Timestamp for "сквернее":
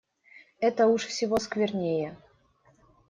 1.37-2.17